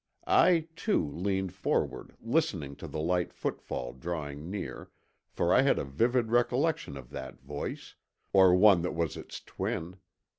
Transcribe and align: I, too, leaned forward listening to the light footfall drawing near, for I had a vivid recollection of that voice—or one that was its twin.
I, 0.25 0.65
too, 0.75 1.07
leaned 1.11 1.53
forward 1.53 2.15
listening 2.19 2.75
to 2.77 2.87
the 2.87 2.99
light 2.99 3.31
footfall 3.31 3.93
drawing 3.93 4.49
near, 4.49 4.89
for 5.29 5.53
I 5.53 5.61
had 5.61 5.77
a 5.77 5.83
vivid 5.83 6.31
recollection 6.31 6.97
of 6.97 7.11
that 7.11 7.39
voice—or 7.39 8.55
one 8.55 8.81
that 8.81 8.95
was 8.95 9.15
its 9.15 9.39
twin. 9.41 9.97